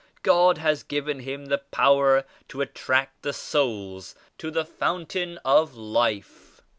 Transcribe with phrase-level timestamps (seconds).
[0.23, 6.59] God has given him the power to attract souls to the Fountain of Life.